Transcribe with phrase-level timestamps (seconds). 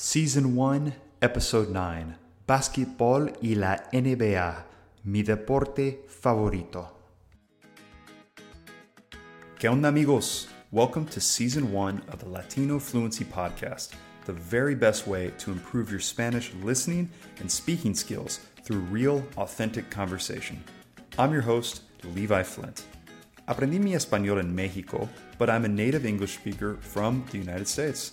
[0.00, 2.14] Season 1, Episode 9
[2.46, 4.64] Basketball y la NBA,
[5.02, 6.88] mi deporte favorito.
[9.58, 10.46] ¿Qué onda, amigos?
[10.70, 15.90] Welcome to Season 1 of the Latino Fluency Podcast, the very best way to improve
[15.90, 17.10] your Spanish listening
[17.40, 20.62] and speaking skills through real, authentic conversation.
[21.18, 21.82] I'm your host,
[22.14, 22.84] Levi Flint.
[23.48, 25.08] Aprendí mi español en Mexico,
[25.38, 28.12] but I'm a native English speaker from the United States.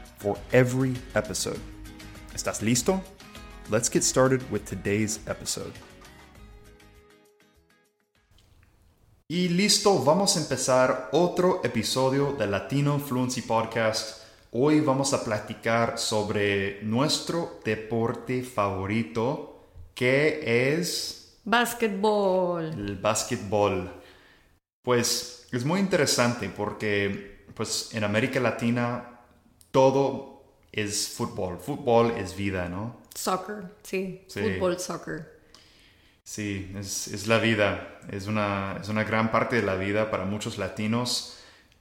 [0.21, 1.59] for every episode.
[2.33, 3.01] ¿Estás listo?
[3.69, 5.73] Let's get started with today's episode.
[9.27, 14.23] Y listo, vamos a empezar otro episodio de Latino Fluency Podcast.
[14.51, 21.39] Hoy vamos a platicar sobre nuestro deporte favorito, que es...
[21.45, 22.65] Básquetbol.
[22.65, 23.89] El básquetbol.
[24.81, 29.10] Pues es muy interesante porque pues en América Latina
[29.71, 31.59] todo es fútbol.
[31.59, 32.97] Fútbol es vida, ¿no?
[33.13, 34.23] Soccer, sí.
[34.27, 34.41] Sí.
[34.41, 35.41] Fútbol, soccer.
[36.23, 37.99] Sí, es, es la vida.
[38.09, 41.37] Es una, es una gran parte de la vida para muchos latinos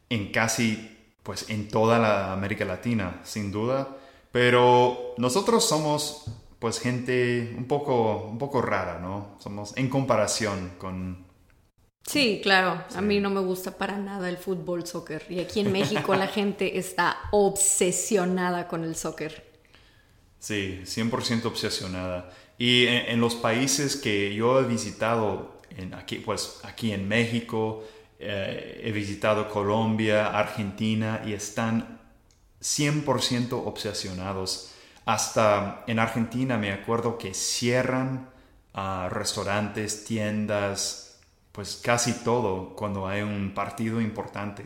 [0.09, 3.97] en casi, pues en toda la América Latina, sin duda.
[4.33, 6.27] Pero nosotros somos,
[6.59, 9.37] pues, gente un poco, un poco rara, ¿no?
[9.39, 11.30] Somos en comparación con...
[12.07, 12.83] Sí, claro.
[12.95, 15.25] A mí no me gusta para nada el fútbol, soccer.
[15.29, 19.49] Y aquí en México la gente está obsesionada con el soccer.
[20.39, 22.31] Sí, 100% obsesionada.
[22.59, 27.85] Y en, en los países que yo he visitado, en aquí, pues aquí en México,
[28.23, 32.01] eh, he visitado Colombia, Argentina, y están
[32.61, 34.73] 100% obsesionados.
[35.07, 38.29] Hasta en Argentina me acuerdo que cierran
[38.75, 41.10] ah, restaurantes, tiendas,
[41.53, 44.65] pues casi todo cuando hay un partido importante.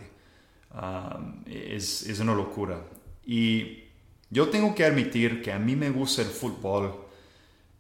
[0.71, 2.81] Ah, es, es una locura.
[3.25, 3.85] Y
[4.31, 7.01] yo tengo que admitir que a mí me gusta el fútbol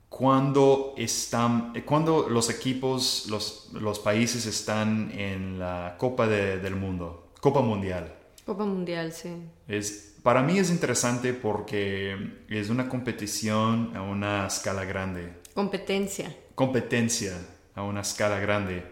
[0.08, 7.32] cuando están, cuando los equipos, los, los países están en la Copa de- del Mundo,
[7.40, 8.14] Copa Mundial.
[8.46, 9.30] Copa Mundial, sí.
[9.66, 16.34] Es, para mí es interesante porque es una competición a una escala grande, Competencia.
[16.54, 17.36] competencia
[17.74, 18.84] a una escala grande,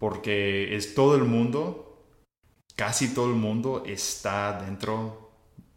[0.00, 2.02] porque es todo el mundo,
[2.74, 5.30] casi todo el mundo está dentro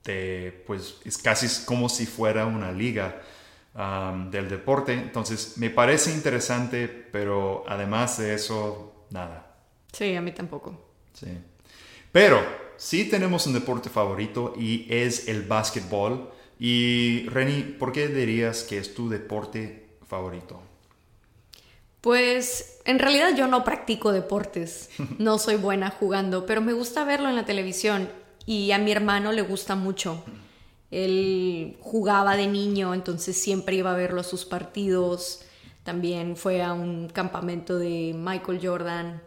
[0.05, 3.21] de, pues es casi como si fuera una liga
[3.75, 4.93] um, del deporte.
[4.93, 9.57] Entonces me parece interesante, pero además de eso, nada.
[9.91, 10.79] Sí, a mí tampoco.
[11.13, 11.37] Sí.
[12.13, 12.41] Pero
[12.77, 16.31] sí tenemos un deporte favorito y es el básquetbol.
[16.59, 20.61] Y Reni, ¿por qué dirías que es tu deporte favorito?
[22.03, 27.29] Pues en realidad yo no practico deportes, no soy buena jugando, pero me gusta verlo
[27.29, 28.09] en la televisión
[28.45, 30.21] y a mi hermano le gusta mucho.
[30.91, 35.45] Él jugaba de niño, entonces siempre iba a verlo a sus partidos.
[35.83, 39.23] También fue a un campamento de Michael Jordan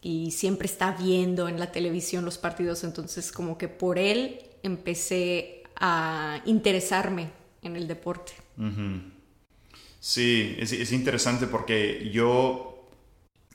[0.00, 5.64] y siempre está viendo en la televisión los partidos, entonces como que por él empecé
[5.74, 7.32] a interesarme
[7.62, 8.34] en el deporte.
[10.00, 12.88] Sí, es, es interesante porque yo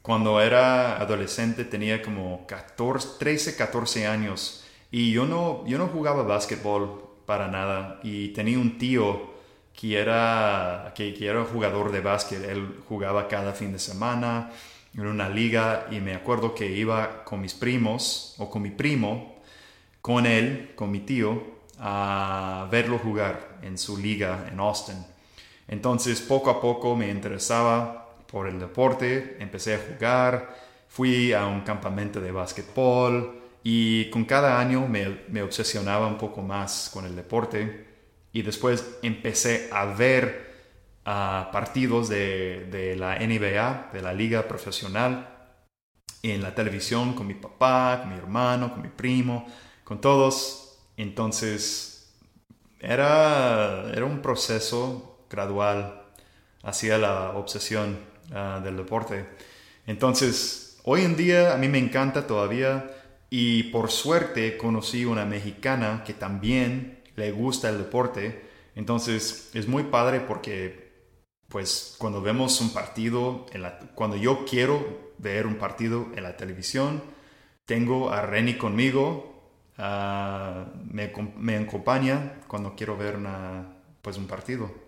[0.02, 6.24] cuando era adolescente tenía como 14, 13, 14 años y yo no, yo no jugaba
[6.24, 9.34] básquetbol para nada y tenía un tío
[9.74, 12.44] que era, que, que era jugador de básquet.
[12.44, 14.52] Él jugaba cada fin de semana
[14.96, 19.36] en una liga y me acuerdo que iba con mis primos o con mi primo,
[20.02, 21.44] con él, con mi tío,
[21.80, 25.15] a verlo jugar en su liga en Austin.
[25.68, 30.56] Entonces poco a poco me interesaba por el deporte, empecé a jugar,
[30.88, 36.42] fui a un campamento de básquetbol y con cada año me, me obsesionaba un poco
[36.42, 37.86] más con el deporte
[38.32, 40.54] y después empecé a ver
[41.06, 45.30] ah, partidos de, de la NBA, de la liga profesional,
[46.22, 49.48] en la televisión con mi papá, con mi hermano, con mi primo,
[49.84, 50.80] con todos.
[50.98, 52.14] Entonces
[52.80, 56.04] era, era un proceso gradual
[56.64, 58.00] hacia la obsesión
[58.34, 59.26] ah, del deporte.
[59.88, 62.92] Entonces, hoy en día a mí me encanta todavía
[63.30, 68.46] y por suerte conocí una mexicana que también le gusta el deporte.
[68.76, 70.86] Entonces es muy padre porque
[71.48, 76.36] pues cuando vemos un partido, en la, cuando yo quiero ver un partido en la
[76.36, 77.02] televisión,
[77.66, 79.44] tengo a Renny conmigo,
[79.78, 84.85] ah, me, me, acompaña cuando quiero ver una, pues un partido.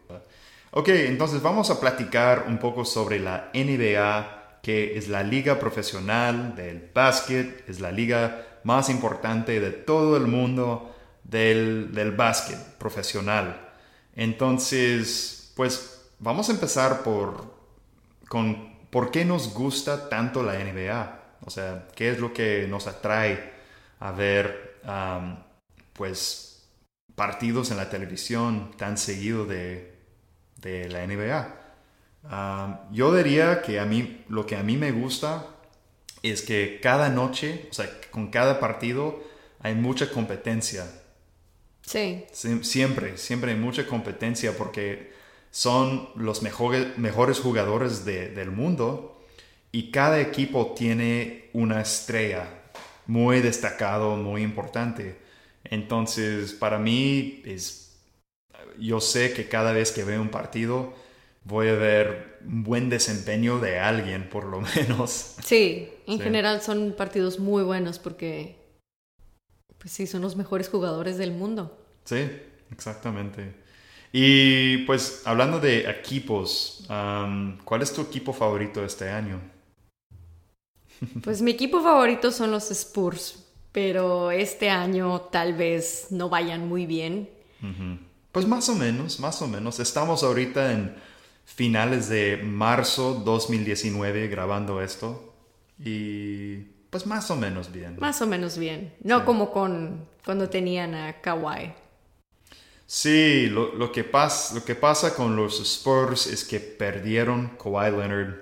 [0.72, 6.56] Ok, entonces vamos a platicar un poco sobre la NBA, que es la liga profesional
[6.56, 10.94] del básquet, es la liga más importante de todo el mundo
[11.24, 13.70] del, del básquet profesional.
[14.16, 17.54] Entonces, pues vamos a empezar por,
[18.28, 21.20] con por qué nos gusta tanto la NBA.
[21.46, 23.54] O sea, qué es lo que nos atrae
[24.00, 24.80] a ver,
[25.94, 26.68] pues,
[27.16, 29.97] partidos en la televisión tan seguido de,
[30.62, 32.90] de la NBA.
[32.92, 35.48] yo diría que a mí, lo que a mí me gusta
[36.24, 39.24] es que cada noche, o sea, con cada partido
[39.60, 40.86] hay mucha competencia.
[41.82, 42.26] Sí.
[42.34, 45.14] siempre, siempre hay mucha competencia porque
[45.52, 49.24] son los mejores, mejores jugadores del mundo
[49.72, 52.50] y cada equipo tiene una estrella
[53.06, 55.18] muy destacado, muy importante.
[55.64, 57.87] Entonces, para mí es,
[58.80, 60.94] yo sé que cada vez que veo un partido
[61.44, 65.36] voy a ver un buen desempeño de alguien, por lo menos.
[65.44, 68.58] Sí, en general son partidos muy buenos porque,
[69.78, 71.78] pues sí, son los mejores jugadores del mundo.
[72.06, 72.30] Sí,
[72.72, 73.54] exactamente.
[74.12, 76.86] Y pues hablando de equipos,
[77.64, 79.40] ¿cuál es tu equipo favorito este año?
[81.24, 86.86] Pues mi equipo favorito son los Spurs, pero este año tal vez no vayan muy
[86.86, 87.30] bien.
[88.38, 89.80] Pues más o menos, más o menos.
[89.80, 90.96] Estamos ahorita en
[91.44, 95.34] finales de marzo 2019 grabando esto
[95.84, 96.58] y
[96.92, 97.98] pues más o menos bien.
[98.00, 98.94] Más o menos bien.
[99.02, 101.74] No como con cuando tenían a Kawhi.
[102.86, 108.36] Sí, lo, que pasa, lo que pasa con los Spurs es que perdieron Kawhi Leonard.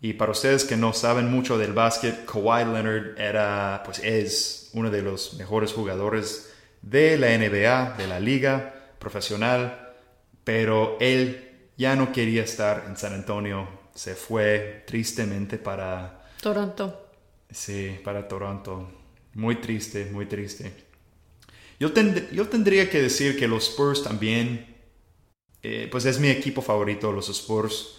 [0.00, 4.90] Y para ustedes que no saben mucho del básquet, Kawhi Leonard era, pues es uno
[4.90, 9.94] de los mejores jugadores de la NBA, de la liga profesional,
[10.44, 13.66] pero él ya no quería estar en San Antonio.
[13.94, 16.22] Se fue tristemente para...
[16.40, 17.08] Toronto.
[17.50, 18.88] Sí, para Toronto.
[19.34, 20.72] Muy triste, muy triste.
[21.80, 24.76] Yo, tendría que decir que los Spurs también,
[25.62, 27.96] eh, pues es mi equipo favorito, los Spurs.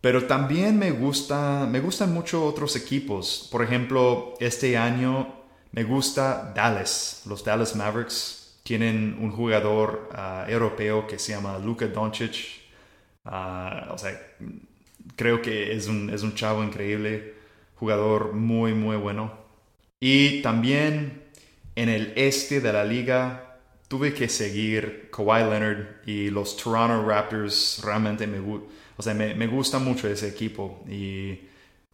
[0.00, 3.48] Pero también me, gusta, me gustan mucho otros equipos.
[3.50, 7.22] Por ejemplo, este año me gusta Dallas.
[7.26, 12.62] Los Dallas Mavericks tienen un jugador ah, europeo que se llama Luka Doncic.
[13.24, 14.18] Ah, o sea,
[15.14, 17.34] creo que es un, es un chavo increíble,
[17.76, 19.32] jugador muy, muy bueno.
[20.00, 21.22] Y también
[21.76, 27.82] en el este de la liga tuve que seguir Kawhi Leonard y los Toronto Raptors.
[27.84, 31.38] Realmente me, o sea, me, gusta mucho ese equipo y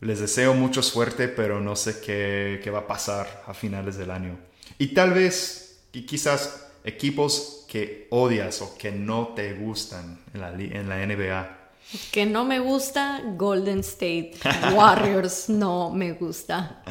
[0.00, 4.10] les deseo mucha suerte, pero no sé qué, qué va a pasar a finales del
[4.10, 4.38] año.
[4.78, 10.50] Y tal vez, y quizás equipos que odias o que no te gustan en la,
[10.52, 11.60] en la NBA.
[12.12, 14.34] Que no me gusta Golden State
[14.74, 16.82] Warriors, no me gusta.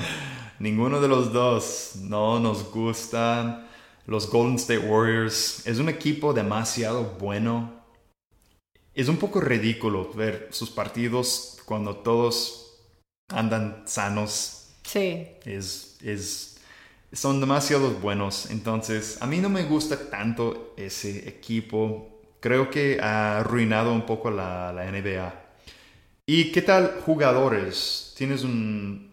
[0.60, 3.68] Ninguno de los dos no nos gustan.
[4.06, 7.80] Los Golden State Warriors es un equipo demasiado bueno.
[8.94, 12.70] Es un poco ridículo ver sus partidos cuando todos
[13.30, 14.72] andan sanos.
[14.84, 15.28] Sí.
[15.46, 16.49] Es, es,
[17.12, 18.50] son demasiado buenos.
[18.52, 22.10] Entonces, a mí no me gusta tanto ese equipo.
[22.40, 25.34] Creo que ha arruinado un poco la, la NBA.
[26.26, 28.14] ¿Y qué tal jugadores?
[28.18, 29.12] ¿Tienes un,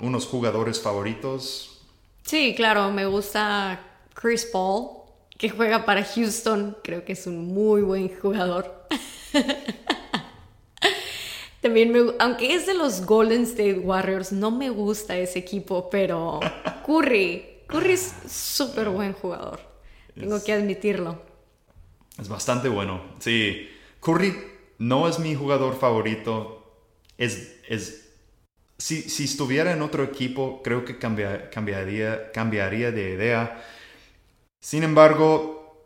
[0.00, 1.82] unos jugadores favoritos?
[2.24, 3.80] Sí, claro, me gusta
[4.14, 4.88] Chris Paul,
[5.38, 6.76] que juega para Houston.
[6.82, 8.88] Creo que es un muy buen jugador.
[11.66, 16.38] También me, aunque es de los Golden State Warriors, no me gusta ese equipo, pero
[16.86, 19.58] Curry, Curry es súper buen jugador.
[20.14, 21.20] Tengo que admitirlo.
[22.20, 23.00] Es bastante bueno.
[23.18, 23.68] Sí,
[23.98, 24.32] Curry
[24.78, 26.84] no es mi jugador favorito.
[27.18, 28.12] Es, es,
[28.78, 33.60] si, si estuviera en otro equipo, creo que cambiaría, cambiaría de idea.
[34.60, 35.82] Sin embargo,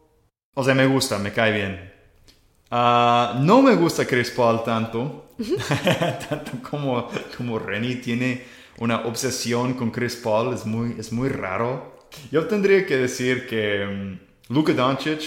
[0.54, 1.90] o sea, me gusta, me cae bien.
[2.70, 5.29] Ah, no me gusta Chris Paul tanto,
[6.28, 8.44] tanto como, como Rennie tiene
[8.78, 11.98] una obsesión con Chris Paul, es muy, es muy raro.
[12.30, 14.18] Yo tendría que decir que um,
[14.48, 15.20] Luka Doncic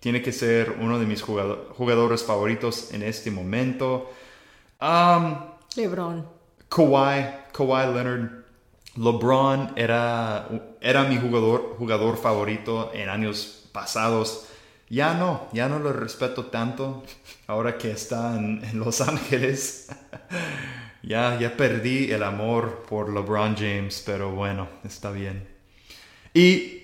[0.00, 4.10] tiene que ser uno de mis jugadores favoritos en este momento.
[5.76, 6.26] LeBron.
[6.68, 8.42] Kawhi, Kawhi Leonard.
[8.96, 10.48] LeBron era,
[10.80, 14.48] era mi jugador, jugador favorito en años pasados.
[14.92, 17.02] Ya no, ya no lo respeto tanto
[17.46, 19.88] ahora que está en, en Los Ángeles.
[21.02, 25.48] ya, ya perdí el amor por LeBron James, pero bueno, está bien.
[26.34, 26.82] Y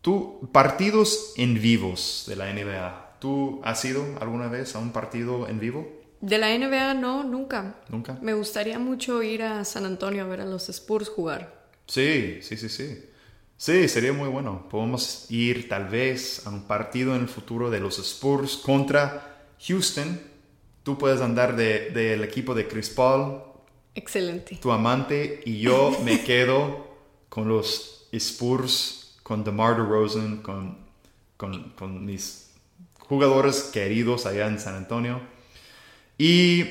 [0.00, 5.48] tú, partidos en vivos de la NBA, ¿tú has ido alguna vez a un partido
[5.48, 5.86] en vivo?
[6.20, 7.76] De la NBA no, nunca.
[7.88, 8.18] ¿Nunca?
[8.20, 11.54] Me gustaría mucho ir a San Antonio a ver a los Spurs jugar.
[11.86, 13.04] Sí, sí, sí, sí.
[13.56, 14.68] Sí, sería muy bueno.
[14.68, 20.20] Podemos ir tal vez a un partido en el futuro de los Spurs contra Houston.
[20.82, 23.42] Tú puedes andar del de, equipo de Chris Paul,
[23.94, 24.56] Excelente.
[24.56, 26.86] tu amante, y yo me quedo
[27.28, 30.78] con los Spurs, con DeMar DeRozan, con,
[31.36, 32.50] con, con mis
[32.98, 35.20] jugadores queridos allá en San Antonio.
[36.18, 36.64] Y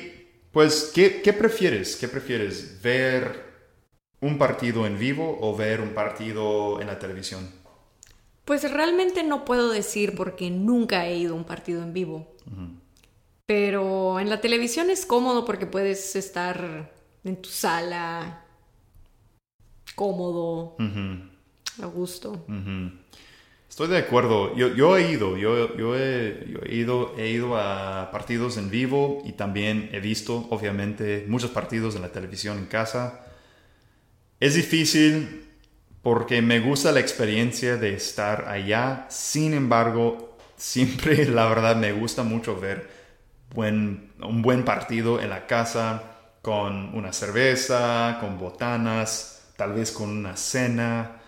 [0.52, 1.96] pues, ¿qué, ¿qué, prefieres?
[1.96, 2.80] ¿Qué prefieres?
[2.80, 3.43] ¿Ver
[4.24, 7.46] un partido en vivo o ver un partido en la televisión?
[8.46, 12.34] Pues realmente no puedo decir porque nunca he ido a un partido en vivo.
[12.46, 12.70] Uh -huh.
[13.46, 16.90] Pero en la televisión es cómodo porque puedes estar
[17.22, 18.42] en tu sala
[19.94, 21.30] cómodo, uh -huh.
[21.82, 22.44] a gusto.
[22.48, 22.92] Uh -huh.
[23.68, 24.54] Estoy de acuerdo.
[24.56, 28.70] Yo, yo he ido, yo, yo, he, yo, he, ido, he ido a partidos en
[28.70, 33.24] vivo y también he visto, obviamente, muchos partidos en la televisión en casa.
[34.40, 35.48] Es difícil
[36.02, 39.06] porque me gusta la experiencia de estar allá.
[39.08, 42.88] Sin embargo, siempre, la verdad, me gusta mucho ver
[43.54, 46.02] buen, un buen partido en la casa
[46.42, 51.22] con una cerveza, con botanas, tal vez con una cena.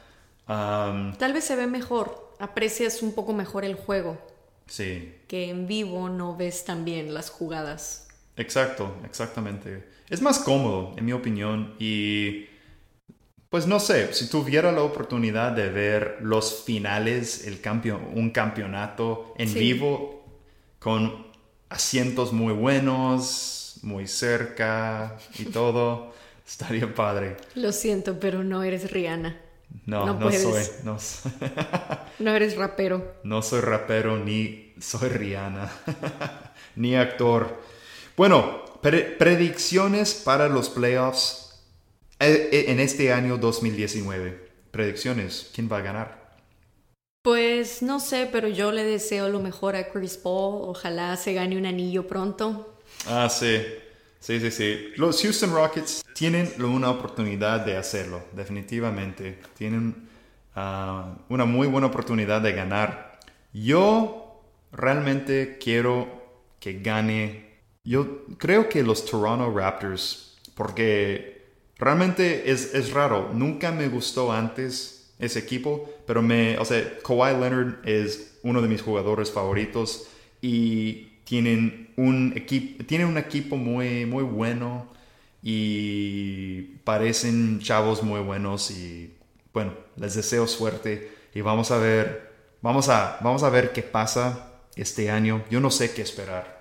[0.48, 4.18] Um, tal vez se ve mejor aprecias un poco mejor el juego.
[4.66, 5.14] Sí.
[5.28, 8.08] Que en vivo no ves tan bien las jugadas.
[8.36, 9.88] Exacto, exactamente.
[10.08, 12.46] Es más cómodo, en mi opinión, y
[13.50, 19.34] pues no sé, si tuviera la oportunidad de ver los finales, el campeón, un campeonato
[19.38, 19.58] en sí.
[19.58, 20.24] vivo
[20.78, 21.26] con
[21.68, 26.12] asientos muy buenos, muy cerca y todo,
[26.46, 27.36] estaría padre.
[27.54, 29.40] Lo siento, pero no eres Rihanna.
[29.84, 30.62] No, no, no soy.
[30.84, 30.96] No,
[32.18, 33.14] no, eres rapero.
[33.24, 35.70] No soy rapero ni soy Rihanna.
[36.76, 37.60] ni actor.
[38.16, 41.45] Bueno, pre predicciones para los playoffs
[42.18, 44.46] en este año 2019.
[44.70, 45.50] Predicciones.
[45.54, 46.26] ¿Quién va a ganar?
[47.23, 50.62] Pues no sé, pero yo le deseo lo mejor a Chris Paul.
[50.68, 52.78] Ojalá se gane un anillo pronto.
[53.06, 53.61] Ah, sí.
[54.20, 54.92] Sí, sí, sí.
[54.96, 59.40] Los Houston Rockets tienen una oportunidad de hacerlo, definitivamente.
[59.56, 60.08] Tienen
[60.56, 63.20] uh, una muy buena oportunidad de ganar.
[63.52, 64.42] Yo
[64.73, 67.58] realmente quiero que gane.
[67.85, 71.35] Yo creo que los Toronto Raptors, porque
[71.78, 73.30] realmente es, es raro.
[73.33, 78.68] Nunca me gustó antes ese equipo, pero me, o sea, Kawhi Leonard es uno de
[78.68, 80.09] mis jugadores favoritos
[80.40, 84.88] y tienen un equipo, tienen un equipo muy, muy bueno
[85.42, 89.14] y parecen chavos muy buenos y
[89.52, 94.52] bueno, les deseo suerte y vamos a ver, vamos a, vamos a ver qué pasa
[94.76, 95.45] este año.
[95.50, 96.55] Yo no sé qué esperar.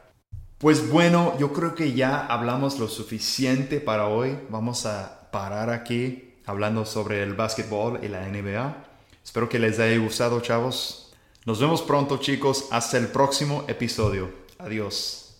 [0.66, 4.40] Pues bueno, yo creo que ya hablamos lo suficiente para hoy.
[4.50, 8.76] Vamos a parar aquí hablando sobre el básquetbol y la NBA.
[9.24, 11.14] Espero que les haya gustado, chavos.
[11.46, 12.66] Nos vemos pronto, chicos.
[12.72, 14.32] Hasta el próximo episodio.
[14.58, 15.36] Adios.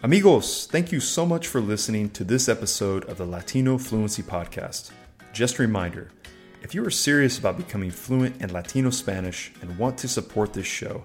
[0.00, 4.92] Amigos, thank you so much for listening to this episode of the Latino Fluency Podcast.
[5.34, 6.08] Just a reminder
[6.62, 10.64] if you are serious about becoming fluent in Latino Spanish and want to support this
[10.66, 11.02] show,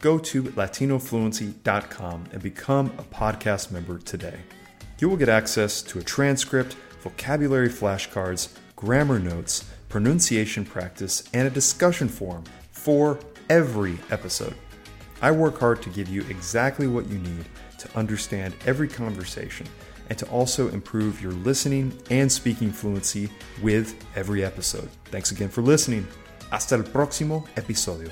[0.00, 4.38] go to latinofluency.com and become a podcast member today.
[4.98, 11.50] You will get access to a transcript, vocabulary flashcards, grammar notes, pronunciation practice, and a
[11.50, 14.54] discussion forum for every episode.
[15.22, 17.44] I work hard to give you exactly what you need
[17.78, 19.66] to understand every conversation
[20.08, 23.30] and to also improve your listening and speaking fluency
[23.62, 24.88] with every episode.
[25.06, 26.06] Thanks again for listening.
[26.50, 28.10] Hasta el próximo episodio.